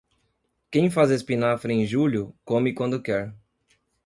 Quem 0.71 0.89
faz 0.89 1.11
espinafre 1.11 1.71
em 1.71 1.85
julho, 1.85 2.33
come 2.43 2.73
quando 2.73 2.99
quer. 3.03 3.35